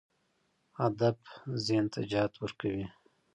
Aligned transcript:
هدف 0.81 1.17
ذهن 1.65 1.85
ته 1.93 1.99
جهت 2.11 2.33
ورکوي. 2.37 2.85